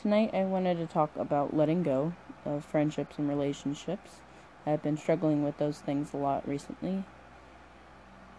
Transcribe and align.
tonight 0.00 0.30
I 0.32 0.44
wanted 0.44 0.78
to 0.78 0.86
talk 0.86 1.14
about 1.16 1.54
letting 1.54 1.82
go 1.82 2.14
of 2.46 2.64
friendships 2.64 3.18
and 3.18 3.28
relationships. 3.28 4.20
I've 4.64 4.82
been 4.82 4.96
struggling 4.96 5.44
with 5.44 5.58
those 5.58 5.78
things 5.78 6.14
a 6.14 6.16
lot 6.16 6.48
recently, 6.48 7.04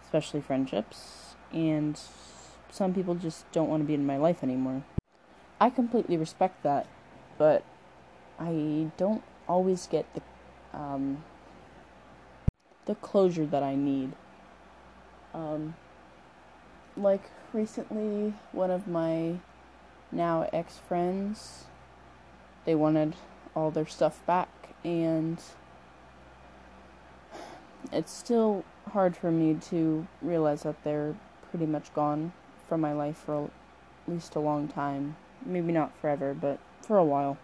especially 0.04 0.40
friendships, 0.40 1.36
and 1.52 2.00
some 2.70 2.92
people 2.92 3.14
just 3.14 3.50
don't 3.52 3.68
want 3.68 3.80
to 3.80 3.86
be 3.86 3.94
in 3.94 4.04
my 4.04 4.16
life 4.16 4.42
anymore. 4.42 4.82
I 5.60 5.70
completely 5.70 6.16
respect 6.16 6.64
that, 6.64 6.88
but 7.38 7.64
I 8.40 8.88
don't 8.96 9.22
always 9.46 9.86
get 9.86 10.06
the 10.14 10.22
um, 10.76 11.22
the 12.86 12.96
closure 12.96 13.46
that 13.46 13.62
I 13.62 13.76
need. 13.76 14.12
Um, 15.32 15.76
like 16.96 17.30
recently, 17.52 18.34
one 18.50 18.72
of 18.72 18.88
my 18.88 19.38
now 20.12 20.48
ex 20.52 20.78
friends, 20.78 21.64
they 22.64 22.74
wanted 22.74 23.16
all 23.56 23.70
their 23.70 23.86
stuff 23.86 24.24
back, 24.26 24.48
and 24.84 25.40
it's 27.90 28.12
still 28.12 28.64
hard 28.92 29.16
for 29.16 29.30
me 29.30 29.54
to 29.54 30.06
realize 30.20 30.62
that 30.62 30.84
they're 30.84 31.16
pretty 31.50 31.66
much 31.66 31.92
gone 31.94 32.32
from 32.68 32.80
my 32.80 32.92
life 32.92 33.16
for 33.16 33.44
at 33.44 33.50
least 34.12 34.34
a 34.34 34.40
long 34.40 34.68
time. 34.68 35.16
Maybe 35.44 35.72
not 35.72 35.96
forever, 35.98 36.34
but 36.34 36.58
for 36.80 36.98
a 36.98 37.04
while. 37.04 37.38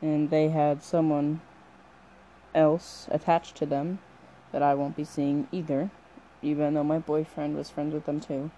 And 0.00 0.30
they 0.30 0.48
had 0.48 0.82
someone 0.82 1.40
else 2.54 3.06
attached 3.10 3.56
to 3.56 3.66
them 3.66 4.00
that 4.50 4.62
I 4.62 4.74
won't 4.74 4.96
be 4.96 5.04
seeing 5.04 5.48
either, 5.52 5.90
even 6.42 6.74
though 6.74 6.84
my 6.84 6.98
boyfriend 6.98 7.56
was 7.56 7.70
friends 7.70 7.94
with 7.94 8.04
them 8.04 8.20
too. 8.20 8.50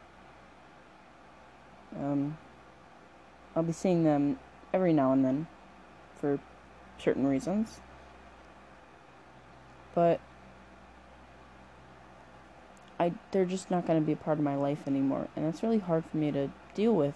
Um, 1.98 2.38
I'll 3.54 3.62
be 3.62 3.72
seeing 3.72 4.04
them 4.04 4.38
every 4.72 4.92
now 4.92 5.12
and 5.12 5.24
then 5.24 5.46
for 6.20 6.38
certain 6.98 7.26
reasons. 7.26 7.80
But 9.94 10.20
I 12.98 13.12
they're 13.30 13.44
just 13.44 13.70
not 13.70 13.86
going 13.86 14.00
to 14.00 14.04
be 14.04 14.12
a 14.12 14.16
part 14.16 14.38
of 14.38 14.44
my 14.44 14.56
life 14.56 14.86
anymore, 14.86 15.28
and 15.36 15.44
that's 15.46 15.62
really 15.62 15.78
hard 15.78 16.04
for 16.04 16.16
me 16.16 16.30
to 16.32 16.50
deal 16.74 16.92
with 16.92 17.14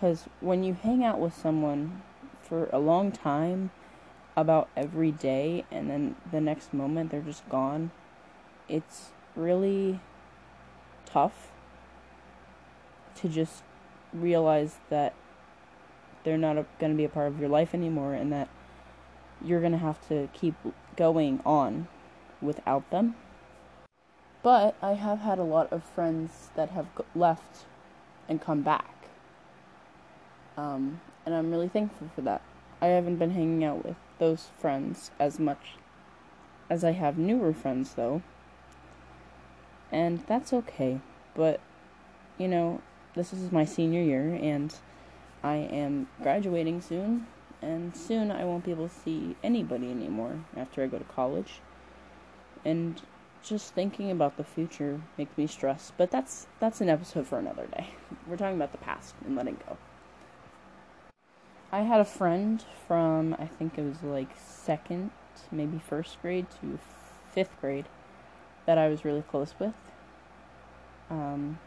cuz 0.00 0.28
when 0.40 0.64
you 0.64 0.74
hang 0.74 1.04
out 1.04 1.20
with 1.20 1.34
someone 1.34 2.02
for 2.40 2.68
a 2.72 2.78
long 2.78 3.10
time 3.12 3.70
about 4.36 4.68
every 4.76 5.12
day 5.12 5.64
and 5.70 5.88
then 5.88 6.16
the 6.30 6.40
next 6.40 6.74
moment 6.74 7.10
they're 7.10 7.20
just 7.20 7.48
gone, 7.48 7.90
it's 8.68 9.10
really 9.36 10.00
tough 11.06 11.52
to 13.14 13.28
just 13.28 13.62
realize 14.14 14.76
that 14.88 15.14
they're 16.22 16.38
not 16.38 16.54
going 16.78 16.92
to 16.92 16.96
be 16.96 17.04
a 17.04 17.08
part 17.08 17.28
of 17.28 17.38
your 17.38 17.48
life 17.48 17.74
anymore 17.74 18.14
and 18.14 18.32
that 18.32 18.48
you're 19.44 19.60
going 19.60 19.72
to 19.72 19.78
have 19.78 20.06
to 20.08 20.28
keep 20.32 20.54
going 20.96 21.40
on 21.44 21.88
without 22.40 22.88
them. 22.90 23.14
But 24.42 24.76
I 24.82 24.92
have 24.92 25.20
had 25.20 25.38
a 25.38 25.44
lot 25.44 25.72
of 25.72 25.82
friends 25.82 26.50
that 26.54 26.70
have 26.70 26.86
left 27.14 27.64
and 28.28 28.40
come 28.40 28.62
back. 28.62 29.08
Um, 30.56 31.00
and 31.26 31.34
I'm 31.34 31.50
really 31.50 31.68
thankful 31.68 32.10
for 32.14 32.20
that. 32.22 32.42
I 32.80 32.86
haven't 32.86 33.16
been 33.16 33.30
hanging 33.30 33.64
out 33.64 33.84
with 33.84 33.96
those 34.18 34.48
friends 34.58 35.10
as 35.18 35.38
much 35.38 35.76
as 36.68 36.84
I 36.84 36.92
have 36.92 37.18
newer 37.18 37.52
friends, 37.52 37.94
though. 37.94 38.22
And 39.90 40.20
that's 40.26 40.52
okay. 40.52 41.00
But, 41.34 41.60
you 42.38 42.48
know, 42.48 42.82
this 43.14 43.32
is 43.32 43.52
my 43.52 43.64
senior 43.64 44.02
year, 44.02 44.38
and 44.40 44.74
I 45.42 45.56
am 45.56 46.08
graduating 46.22 46.80
soon, 46.80 47.26
and 47.62 47.96
soon 47.96 48.30
I 48.30 48.44
won't 48.44 48.64
be 48.64 48.70
able 48.70 48.88
to 48.88 48.94
see 48.94 49.36
anybody 49.42 49.90
anymore 49.90 50.44
after 50.56 50.82
I 50.82 50.86
go 50.86 50.98
to 50.98 51.04
college. 51.04 51.60
And 52.64 53.00
just 53.42 53.74
thinking 53.74 54.10
about 54.10 54.36
the 54.36 54.44
future 54.44 55.00
makes 55.18 55.36
me 55.36 55.46
stressed, 55.46 55.96
but 55.96 56.10
that's 56.10 56.46
that's 56.60 56.80
an 56.80 56.88
episode 56.88 57.26
for 57.26 57.38
another 57.38 57.66
day. 57.66 57.88
We're 58.26 58.36
talking 58.36 58.56
about 58.56 58.72
the 58.72 58.78
past 58.78 59.14
and 59.24 59.36
letting 59.36 59.58
go. 59.68 59.76
I 61.70 61.80
had 61.80 62.00
a 62.00 62.04
friend 62.04 62.64
from 62.86 63.34
I 63.38 63.46
think 63.46 63.78
it 63.78 63.82
was 63.82 64.02
like 64.02 64.30
second, 64.38 65.10
maybe 65.52 65.78
first 65.78 66.20
grade 66.22 66.46
to 66.60 66.78
fifth 67.32 67.60
grade 67.60 67.86
that 68.66 68.78
I 68.78 68.88
was 68.88 69.04
really 69.04 69.22
close 69.22 69.54
with. 69.58 69.74
Um, 71.10 71.58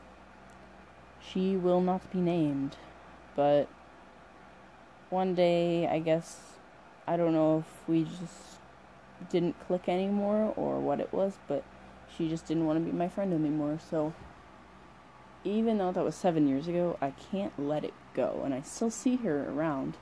she 1.31 1.55
will 1.55 1.81
not 1.81 2.11
be 2.11 2.19
named, 2.19 2.77
but 3.35 3.67
one 5.09 5.35
day, 5.35 5.87
I 5.87 5.99
guess, 5.99 6.39
I 7.07 7.17
don't 7.17 7.33
know 7.33 7.59
if 7.59 7.87
we 7.87 8.03
just 8.03 8.59
didn't 9.29 9.55
click 9.67 9.87
anymore 9.87 10.53
or 10.55 10.79
what 10.79 10.99
it 10.99 11.13
was, 11.13 11.37
but 11.47 11.63
she 12.15 12.29
just 12.29 12.45
didn't 12.45 12.65
want 12.65 12.79
to 12.79 12.85
be 12.85 12.95
my 12.95 13.07
friend 13.07 13.33
anymore. 13.33 13.79
So 13.89 14.13
even 15.43 15.77
though 15.77 15.91
that 15.91 16.03
was 16.03 16.15
seven 16.15 16.47
years 16.47 16.67
ago, 16.67 16.97
I 17.01 17.11
can't 17.11 17.53
let 17.57 17.83
it 17.83 17.93
go, 18.13 18.41
and 18.43 18.53
I 18.53 18.61
still 18.61 18.91
see 18.91 19.17
her 19.17 19.49
around 19.49 19.95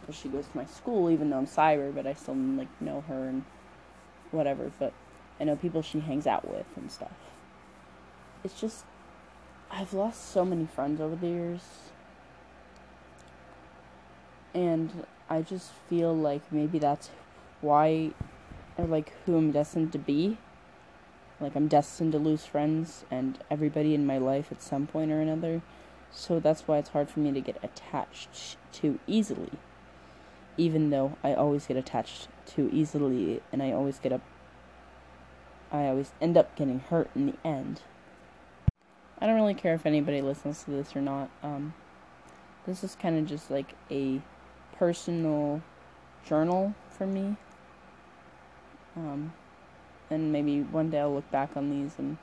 because 0.00 0.16
she 0.16 0.28
goes 0.28 0.46
to 0.46 0.56
my 0.56 0.66
school, 0.66 1.10
even 1.10 1.30
though 1.30 1.38
I'm 1.38 1.46
cyber, 1.46 1.94
but 1.94 2.06
I 2.06 2.14
still 2.14 2.34
like 2.34 2.68
know 2.80 3.02
her 3.08 3.28
and 3.28 3.44
whatever. 4.30 4.70
But 4.78 4.92
I 5.38 5.44
know 5.44 5.56
people 5.56 5.82
she 5.82 6.00
hangs 6.00 6.26
out 6.26 6.48
with 6.48 6.66
and 6.76 6.90
stuff. 6.90 7.12
It's 8.44 8.60
just 8.60 8.84
I've 9.72 9.92
lost 9.94 10.32
so 10.32 10.44
many 10.44 10.66
friends 10.66 11.00
over 11.00 11.14
the 11.14 11.28
years. 11.28 11.62
And 14.52 15.06
I 15.28 15.42
just 15.42 15.70
feel 15.88 16.14
like 16.14 16.42
maybe 16.50 16.80
that's 16.80 17.10
why, 17.60 18.10
or 18.76 18.86
like 18.86 19.12
who 19.24 19.36
I'm 19.36 19.52
destined 19.52 19.92
to 19.92 19.98
be. 19.98 20.38
Like 21.40 21.54
I'm 21.54 21.68
destined 21.68 22.12
to 22.12 22.18
lose 22.18 22.44
friends 22.44 23.04
and 23.10 23.38
everybody 23.50 23.94
in 23.94 24.04
my 24.04 24.18
life 24.18 24.50
at 24.50 24.60
some 24.60 24.88
point 24.88 25.12
or 25.12 25.20
another. 25.20 25.62
So 26.10 26.40
that's 26.40 26.66
why 26.66 26.78
it's 26.78 26.90
hard 26.90 27.08
for 27.08 27.20
me 27.20 27.30
to 27.32 27.40
get 27.40 27.56
attached 27.62 28.56
too 28.72 28.98
easily. 29.06 29.52
Even 30.56 30.90
though 30.90 31.16
I 31.22 31.32
always 31.32 31.66
get 31.66 31.76
attached 31.76 32.28
too 32.44 32.68
easily 32.72 33.40
and 33.52 33.62
I 33.62 33.70
always 33.70 34.00
get 34.00 34.12
up 34.12 34.22
I 35.72 35.86
always 35.86 36.10
end 36.20 36.36
up 36.36 36.56
getting 36.56 36.80
hurt 36.80 37.08
in 37.14 37.26
the 37.26 37.48
end. 37.48 37.82
I 39.20 39.26
don't 39.26 39.34
really 39.34 39.54
care 39.54 39.74
if 39.74 39.84
anybody 39.84 40.22
listens 40.22 40.64
to 40.64 40.70
this 40.70 40.96
or 40.96 41.02
not. 41.02 41.28
Um, 41.42 41.74
this 42.66 42.82
is 42.82 42.96
kind 43.00 43.18
of 43.18 43.26
just 43.26 43.50
like 43.50 43.74
a 43.90 44.20
personal 44.76 45.62
journal 46.24 46.74
for 46.88 47.06
me. 47.06 47.36
Um, 48.96 49.32
and 50.08 50.32
maybe 50.32 50.62
one 50.62 50.90
day 50.90 51.00
I'll 51.00 51.14
look 51.14 51.30
back 51.30 51.56
on 51.56 51.70
these 51.70 51.92
and 51.98 52.16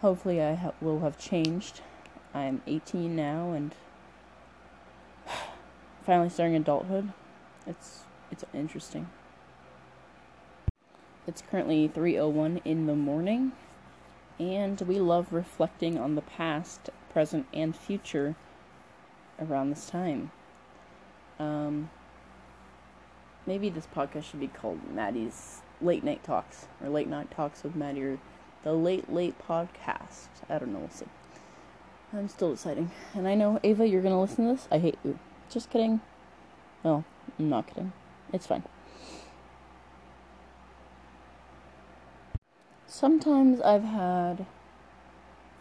hopefully 0.00 0.42
I 0.42 0.54
ha- 0.54 0.72
will 0.80 1.00
have 1.00 1.16
changed. 1.16 1.80
I'm 2.34 2.60
18 2.66 3.14
now 3.14 3.52
and 3.52 3.74
finally 6.04 6.28
starting 6.28 6.56
adulthood. 6.56 7.12
It's 7.66 8.00
it's 8.30 8.44
interesting. 8.52 9.08
It's 11.26 11.42
currently 11.42 11.88
3:01 11.88 12.60
in 12.64 12.86
the 12.86 12.94
morning 12.94 13.52
and 14.38 14.80
we 14.82 14.98
love 14.98 15.32
reflecting 15.32 15.98
on 15.98 16.14
the 16.14 16.22
past, 16.22 16.90
present, 17.12 17.46
and 17.52 17.74
future 17.74 18.36
around 19.40 19.70
this 19.70 19.88
time. 19.88 20.30
Um, 21.38 21.90
maybe 23.46 23.68
this 23.68 23.86
podcast 23.94 24.24
should 24.24 24.40
be 24.40 24.48
called 24.48 24.80
Maddie's 24.92 25.60
Late 25.80 26.04
Night 26.04 26.24
Talks 26.24 26.66
or 26.82 26.88
Late 26.88 27.08
Night 27.08 27.30
Talks 27.30 27.62
with 27.62 27.74
Maddie 27.74 28.02
or 28.02 28.18
the 28.64 28.72
Late 28.72 29.12
Late 29.12 29.36
Podcast. 29.38 30.28
I 30.48 30.58
don't 30.58 30.72
know. 30.72 30.80
We'll 30.80 30.90
see. 30.90 31.06
I'm 32.12 32.28
still 32.28 32.52
deciding. 32.52 32.90
And 33.14 33.28
I 33.28 33.34
know, 33.34 33.60
Ava, 33.62 33.86
you're 33.86 34.02
going 34.02 34.14
to 34.14 34.20
listen 34.20 34.46
to 34.46 34.54
this. 34.54 34.68
I 34.70 34.78
hate 34.78 34.98
you. 35.04 35.18
Just 35.50 35.70
kidding. 35.70 36.00
No, 36.84 37.04
I'm 37.38 37.48
not 37.48 37.66
kidding. 37.66 37.92
It's 38.32 38.46
fine. 38.46 38.62
Sometimes 42.96 43.60
I've 43.60 43.84
had 43.84 44.46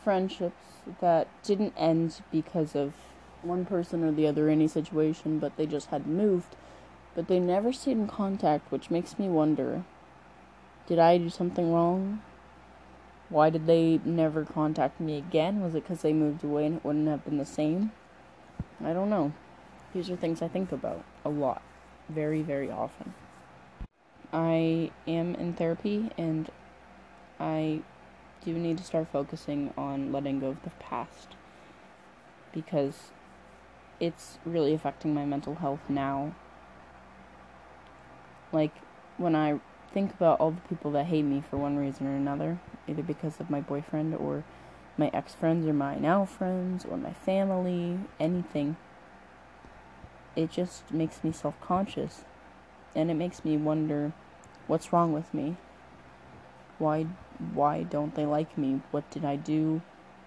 friendships 0.02 0.56
that 1.02 1.28
didn't 1.44 1.74
end 1.76 2.22
because 2.32 2.76
of 2.76 2.94
one 3.42 3.66
person 3.66 4.04
or 4.04 4.12
the 4.12 4.26
other 4.26 4.48
in 4.48 4.60
any 4.60 4.68
situation, 4.70 5.40
but 5.40 5.58
they 5.58 5.66
just 5.66 5.88
had 5.88 6.08
moved. 6.08 6.56
But 7.14 7.28
they 7.28 7.40
never 7.40 7.74
stayed 7.74 7.98
in 7.98 8.08
contact, 8.08 8.72
which 8.72 8.90
makes 8.90 9.20
me 9.20 9.28
wonder 9.28 9.84
did 10.88 11.00
I 11.00 11.18
do 11.18 11.30
something 11.30 11.74
wrong? 11.74 12.22
Why 13.30 13.50
did 13.50 13.66
they 13.66 14.00
never 14.06 14.46
contact 14.46 15.02
me 15.02 15.18
again? 15.18 15.62
Was 15.62 15.74
it 15.74 15.84
because 15.84 16.04
they 16.04 16.14
moved 16.14 16.44
away 16.44 16.68
and 16.68 16.76
it 16.76 16.86
wouldn't 16.86 17.08
have 17.08 17.26
been 17.26 17.40
the 17.40 17.46
same? 17.46 17.92
I 18.84 18.94
don't 18.94 19.10
know. 19.10 19.34
These 19.94 20.12
are 20.12 20.16
things 20.16 20.44
I 20.44 20.48
think 20.48 20.72
about 20.72 21.04
a 21.26 21.30
lot, 21.30 21.64
very, 22.08 22.44
very 22.44 22.70
often. 22.70 23.16
I 24.32 24.92
am 25.08 25.34
in 25.36 25.54
therapy 25.54 26.12
and 26.20 26.52
I 27.40 27.82
do 28.44 28.54
need 28.54 28.78
to 28.78 28.84
start 28.84 29.08
focusing 29.12 29.74
on 29.78 30.12
letting 30.12 30.40
go 30.40 30.50
of 30.50 30.64
the 30.64 30.70
past 30.72 31.30
because 32.54 33.12
it's 34.00 34.38
really 34.46 34.74
affecting 34.74 35.14
my 35.14 35.26
mental 35.26 35.56
health 35.56 35.90
now. 35.90 36.34
Like, 38.52 38.74
when 39.18 39.36
I 39.36 39.60
think 39.92 40.14
about 40.14 40.40
all 40.40 40.52
the 40.52 40.62
people 40.62 40.92
that 40.92 41.06
hate 41.06 41.24
me 41.24 41.44
for 41.50 41.58
one 41.58 41.78
reason 41.78 42.08
or 42.08 42.16
another, 42.16 42.60
either 42.88 43.04
because 43.04 43.40
of 43.40 43.50
my 43.50 43.62
boyfriend 43.62 44.14
or 44.14 44.44
my 44.98 45.10
ex 45.14 45.34
friends 45.34 45.66
or 45.66 45.74
my 45.74 45.96
now 45.98 46.26
friends 46.26 46.86
or 46.86 46.98
my 46.98 47.14
family, 47.14 48.00
anything, 48.20 48.78
it 50.36 50.52
just 50.52 50.92
makes 50.92 51.24
me 51.24 51.32
self 51.32 51.60
conscious. 51.62 52.24
And 52.96 53.12
it 53.12 53.16
makes 53.16 53.44
me 53.44 53.58
wonder 53.58 54.14
what's 54.68 54.94
wrong 54.94 55.12
with 55.12 55.34
me? 55.34 55.58
Why 56.78 57.08
why 57.54 57.84
don't 57.84 58.16
they 58.16 58.26
like 58.26 58.58
me? 58.58 58.82
What 58.92 59.10
did 59.12 59.26
I 59.26 59.36
do? 59.36 59.82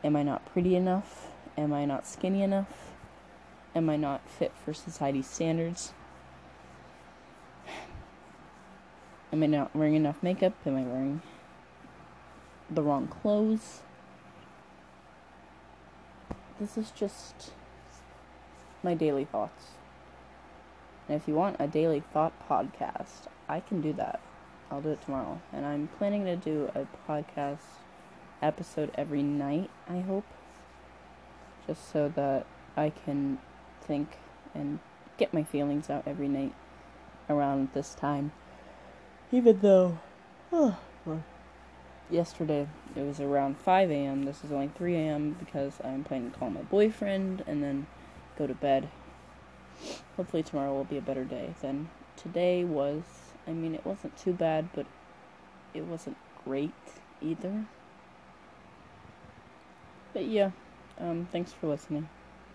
Am 0.05 0.16
I 0.16 0.22
not 0.22 0.46
pretty 0.46 0.76
enough? 0.76 1.28
Am 1.56 1.72
I 1.72 1.84
not 1.84 2.06
skinny 2.06 2.43
enough? 2.43 2.93
Am 3.75 3.90
I 3.90 3.96
not 3.96 4.28
fit 4.28 4.52
for 4.64 4.72
society's 4.72 5.28
standards? 5.28 5.93
Am 9.32 9.43
I 9.43 9.46
not 9.46 9.75
wearing 9.75 9.94
enough 9.94 10.22
makeup? 10.22 10.55
Am 10.64 10.76
I 10.76 10.82
wearing 10.82 11.22
the 12.70 12.82
wrong 12.82 13.06
clothes? 13.06 13.81
This 16.58 16.78
is 16.78 16.90
just 16.90 17.52
my 18.82 18.94
daily 18.94 19.25
thoughts. 19.25 19.72
And 21.08 21.20
if 21.20 21.28
you 21.28 21.34
want 21.34 21.56
a 21.58 21.66
daily 21.66 22.02
thought 22.12 22.32
podcast, 22.49 23.28
I 23.49 23.60
can 23.60 23.81
do 23.81 23.93
that. 23.94 24.20
I'll 24.70 24.81
do 24.81 24.91
it 24.91 25.03
tomorrow. 25.03 25.41
And 25.53 25.65
I'm 25.65 25.88
planning 25.99 26.25
to 26.25 26.37
do 26.37 26.70
a 26.75 26.87
podcast 27.11 27.59
episode 28.43 28.91
every 28.94 29.23
night, 29.23 29.70
I 29.88 30.00
hope. 30.00 30.26
Just 31.67 31.91
so 31.91 32.09
that 32.15 32.47
I 32.76 32.91
can 32.91 33.38
think 33.82 34.19
and 34.55 34.79
get 35.17 35.35
my 35.35 35.43
feelings 35.43 35.91
out 35.91 36.05
every 36.06 36.29
night 36.29 36.55
around 37.29 37.69
this 37.75 37.94
time. 37.94 38.32
Even 39.31 39.61
though, 39.61 39.99
oh, 40.53 40.79
yesterday 42.11 42.67
it 42.97 43.03
was 43.03 43.20
around 43.20 43.59
5 43.59 43.91
a.m. 43.91 44.25
This 44.25 44.44
is 44.44 44.53
only 44.53 44.69
3 44.69 44.94
a.m. 44.94 45.37
because 45.38 45.75
I'm 45.85 46.05
planning 46.05 46.31
to 46.31 46.38
call 46.38 46.50
my 46.50 46.62
boyfriend 46.62 47.44
and 47.47 47.62
then 47.62 47.87
go 48.38 48.47
to 48.47 48.55
bed. 48.55 48.88
Hopefully, 50.17 50.43
tomorrow 50.43 50.73
will 50.73 50.85
be 50.85 50.97
a 50.97 51.03
better 51.03 51.25
day 51.25 51.55
than 51.61 51.88
today 52.17 52.65
was. 52.65 53.03
I 53.49 53.53
mean, 53.53 53.75
it 53.75 53.85
wasn't 53.85 54.17
too 54.17 54.33
bad, 54.35 54.69
but 54.75 54.87
it 55.75 55.83
wasn't 55.83 56.17
great 56.45 56.75
either. 57.23 57.65
But 60.12 60.27
yeah, 60.27 60.50
um, 61.00 61.27
thanks 61.33 61.53
for 61.53 61.67
listening. 61.67 62.09